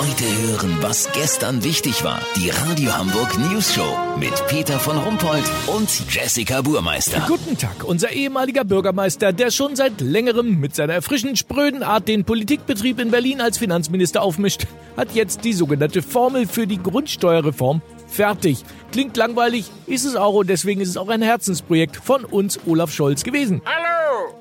Heute 0.00 0.24
hören, 0.24 0.78
was 0.80 1.12
gestern 1.12 1.62
wichtig 1.62 2.02
war. 2.04 2.22
Die 2.34 2.48
Radio 2.48 2.96
Hamburg 2.96 3.38
News 3.38 3.74
Show 3.74 3.98
mit 4.18 4.32
Peter 4.46 4.78
von 4.78 4.96
Rumpold 4.96 5.44
und 5.66 5.90
Jessica 6.08 6.62
Burmeister. 6.62 7.22
Guten 7.28 7.58
Tag. 7.58 7.84
Unser 7.84 8.10
ehemaliger 8.10 8.64
Bürgermeister, 8.64 9.34
der 9.34 9.50
schon 9.50 9.76
seit 9.76 10.00
längerem 10.00 10.58
mit 10.58 10.74
seiner 10.74 10.94
erfrischend 10.94 11.36
spröden 11.36 11.82
Art 11.82 12.08
den 12.08 12.24
Politikbetrieb 12.24 12.98
in 12.98 13.10
Berlin 13.10 13.42
als 13.42 13.58
Finanzminister 13.58 14.22
aufmischt, 14.22 14.66
hat 14.96 15.14
jetzt 15.14 15.44
die 15.44 15.52
sogenannte 15.52 16.00
Formel 16.00 16.46
für 16.46 16.66
die 16.66 16.82
Grundsteuerreform 16.82 17.82
fertig. 18.08 18.64
Klingt 18.92 19.18
langweilig, 19.18 19.70
ist 19.86 20.06
es 20.06 20.16
auch 20.16 20.32
und 20.32 20.48
deswegen 20.48 20.80
ist 20.80 20.88
es 20.88 20.96
auch 20.96 21.10
ein 21.10 21.20
Herzensprojekt 21.20 21.96
von 21.96 22.24
uns 22.24 22.58
Olaf 22.66 22.90
Scholz 22.90 23.22
gewesen. 23.22 23.60
Hallo! 23.66 23.79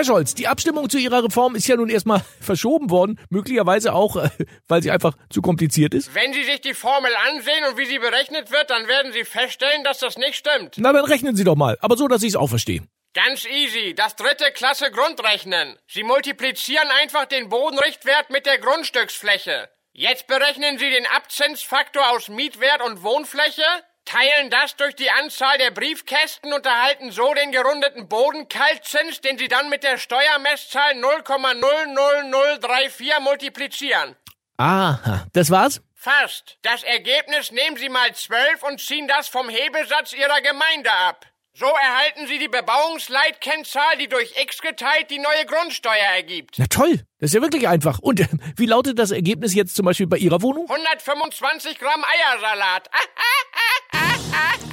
Herr 0.00 0.06
Scholz, 0.06 0.34
die 0.34 0.48
Abstimmung 0.48 0.88
zu 0.88 0.96
Ihrer 0.96 1.22
Reform 1.22 1.54
ist 1.54 1.66
ja 1.66 1.76
nun 1.76 1.90
erstmal 1.90 2.22
verschoben 2.40 2.88
worden, 2.88 3.20
möglicherweise 3.28 3.92
auch, 3.92 4.16
äh, 4.16 4.30
weil 4.66 4.82
sie 4.82 4.90
einfach 4.90 5.14
zu 5.28 5.42
kompliziert 5.42 5.92
ist. 5.92 6.14
Wenn 6.14 6.32
Sie 6.32 6.42
sich 6.42 6.62
die 6.62 6.72
Formel 6.72 7.10
ansehen 7.28 7.66
und 7.68 7.76
wie 7.76 7.84
sie 7.84 7.98
berechnet 7.98 8.50
wird, 8.50 8.70
dann 8.70 8.88
werden 8.88 9.12
Sie 9.12 9.24
feststellen, 9.24 9.84
dass 9.84 9.98
das 9.98 10.16
nicht 10.16 10.36
stimmt. 10.36 10.76
Na, 10.78 10.94
dann 10.94 11.04
rechnen 11.04 11.36
Sie 11.36 11.44
doch 11.44 11.54
mal, 11.54 11.76
aber 11.82 11.98
so, 11.98 12.08
dass 12.08 12.22
ich 12.22 12.30
es 12.30 12.36
auch 12.36 12.48
verstehe. 12.48 12.80
Ganz 13.12 13.44
easy. 13.44 13.94
Das 13.94 14.16
dritte 14.16 14.50
Klasse 14.52 14.90
Grundrechnen. 14.90 15.76
Sie 15.86 16.02
multiplizieren 16.02 16.88
einfach 17.02 17.26
den 17.26 17.50
Bodenrichtwert 17.50 18.30
mit 18.30 18.46
der 18.46 18.56
Grundstücksfläche. 18.56 19.68
Jetzt 19.92 20.28
berechnen 20.28 20.78
Sie 20.78 20.88
den 20.88 21.04
Abzinsfaktor 21.14 22.08
aus 22.12 22.30
Mietwert 22.30 22.80
und 22.80 23.02
Wohnfläche, 23.02 23.66
teilen 24.10 24.50
das 24.50 24.76
durch 24.76 24.94
die 24.96 25.10
Anzahl 25.10 25.56
der 25.58 25.70
Briefkästen 25.70 26.52
und 26.52 26.66
erhalten 26.66 27.12
so 27.12 27.32
den 27.34 27.52
gerundeten 27.52 28.08
Bodenkaltzins, 28.08 29.20
den 29.20 29.38
Sie 29.38 29.46
dann 29.46 29.70
mit 29.70 29.84
der 29.84 29.98
Steuermesszahl 29.98 30.94
0,00034 30.94 33.20
multiplizieren. 33.20 34.16
Aha, 34.56 35.28
das 35.32 35.50
war's? 35.50 35.80
Fast. 35.94 36.58
Das 36.62 36.82
Ergebnis 36.82 37.52
nehmen 37.52 37.76
Sie 37.76 37.88
mal 37.88 38.12
12 38.12 38.64
und 38.64 38.80
ziehen 38.80 39.06
das 39.06 39.28
vom 39.28 39.48
Hebesatz 39.48 40.12
Ihrer 40.12 40.40
Gemeinde 40.40 40.92
ab. 40.92 41.26
So 41.52 41.66
erhalten 41.66 42.26
Sie 42.26 42.38
die 42.38 42.48
Bebauungsleitkennzahl, 42.48 43.98
die 43.98 44.08
durch 44.08 44.34
X 44.40 44.62
geteilt 44.62 45.10
die 45.10 45.18
neue 45.18 45.44
Grundsteuer 45.46 46.14
ergibt. 46.16 46.54
Na 46.58 46.66
toll, 46.66 47.00
das 47.18 47.30
ist 47.30 47.34
ja 47.34 47.42
wirklich 47.42 47.68
einfach. 47.68 47.98
Und 47.98 48.20
äh, 48.20 48.28
wie 48.56 48.66
lautet 48.66 48.98
das 48.98 49.10
Ergebnis 49.10 49.54
jetzt 49.54 49.76
zum 49.76 49.84
Beispiel 49.84 50.06
bei 50.06 50.16
Ihrer 50.16 50.40
Wohnung? 50.42 50.70
125 50.70 51.78
Gramm 51.78 52.04
Eiersalat. 52.04 52.88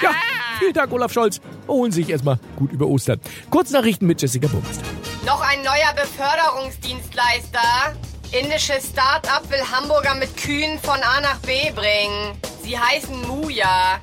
Ja, 0.02 0.12
vielen 0.60 0.74
Dank, 0.74 0.92
Olaf 0.92 1.12
Scholz. 1.12 1.40
Holen 1.68 1.92
Sie 1.92 2.04
sich 2.04 2.12
erstmal 2.12 2.40
gut 2.56 2.72
über 2.72 2.88
Ostern. 2.88 3.20
Kurznachrichten 3.50 4.08
mit 4.08 4.22
Jessica 4.22 4.48
Burmeister. 4.48 4.84
Noch 5.26 5.42
ein 5.42 5.62
neuer 5.62 5.94
Beförderungsdienstleister. 5.96 7.96
Indisches 8.32 8.90
Start-up 8.90 9.50
will 9.50 9.62
Hamburger 9.72 10.16
mit 10.16 10.36
Kühen 10.38 10.80
von 10.80 11.00
A 11.02 11.22
nach 11.22 11.38
B 11.40 11.72
bringen. 11.72 12.38
Sie 12.62 12.78
heißen 12.78 13.28
Muja. 13.28 14.00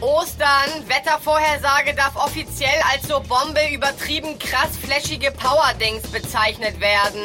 Ostern, 0.00 0.70
Wettervorhersage 0.86 1.94
darf 1.94 2.16
offiziell 2.16 2.80
als 2.92 3.08
so 3.08 3.20
Bombe 3.20 3.60
übertrieben 3.72 4.38
krass 4.38 4.76
flashige 4.80 5.32
Powerdings 5.32 6.02
bezeichnet 6.08 6.80
werden. 6.80 7.20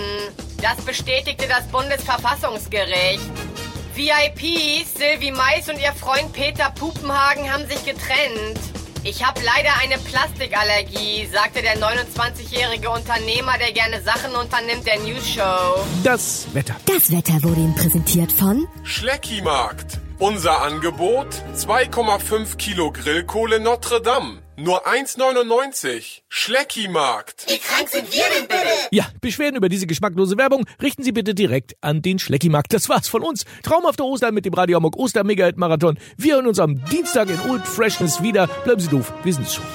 Das 0.61 0.83
bestätigte 0.83 1.47
das 1.47 1.67
Bundesverfassungsgericht. 1.67 3.21
VIPs, 3.95 4.95
Sylvie 4.97 5.31
Mais 5.31 5.69
und 5.69 5.80
ihr 5.80 5.94
Freund 5.94 6.33
Peter 6.33 6.72
Pupenhagen 6.72 7.52
haben 7.52 7.67
sich 7.67 7.86
getrennt. 7.86 8.59
Ich 9.03 9.23
habe 9.23 9.39
leider 9.41 9.69
eine 9.81 9.97
Plastikallergie, 10.00 11.27
sagte 11.31 11.61
der 11.61 11.77
29-jährige 11.77 12.89
Unternehmer, 12.89 13.58
der 13.59 13.72
gerne 13.72 14.02
Sachen 14.02 14.31
unternimmt, 14.35 14.88
der 14.88 15.00
News 15.00 15.27
Show. 15.27 15.85
Das 16.03 16.47
Wetter. 16.53 16.75
Das 16.85 17.11
Wetter 17.11 17.44
wurde 17.44 17.61
Ihnen 17.61 17.75
präsentiert 17.75 18.31
von 18.31 18.66
Schleckimarkt. 18.83 20.03
Unser 20.19 20.61
Angebot 20.61 21.28
2,5 21.56 22.58
Kilo 22.58 22.92
Grillkohle 22.92 23.59
Notre 23.59 24.00
Dame. 24.00 24.44
Nur 24.56 24.88
1,99. 24.88 26.22
Schleckimarkt. 26.29 27.46
Wie 27.50 27.57
krank 27.57 27.90
sind 27.90 28.13
wir 28.13 28.24
denn 28.38 28.47
bitte? 28.47 28.69
Ja, 28.91 29.07
Beschwerden 29.22 29.57
über 29.57 29.69
diese 29.69 29.88
geschmacklose 29.88 30.38
Werbung 30.38 30.66
richten 30.81 31.03
Sie 31.03 31.12
bitte 31.12 31.34
direkt 31.34 31.75
an 31.81 32.03
den 32.03 32.19
Schleckimarkt. 32.19 32.74
Das 32.74 32.90
war's 32.90 33.07
von 33.07 33.24
uns. 33.24 33.46
Traumhafte 33.63 34.03
Ostern 34.03 34.35
mit 34.35 34.46
dem 34.46 34.53
Radio 34.53 34.75
Hamburg 34.75 34.97
Oster 34.97 35.24
Mega 35.24 35.51
Marathon. 35.56 35.97
Wir 36.16 36.35
hören 36.35 36.47
uns 36.47 36.59
am 36.59 36.85
Dienstag 36.85 37.30
in 37.30 37.40
Old 37.50 37.66
Freshness 37.66 38.22
wieder. 38.22 38.47
Bleiben 38.63 38.80
Sie 38.81 38.90
doof, 38.90 39.12
wir 39.24 39.34
sind's 39.34 39.56
schon. 39.56 39.66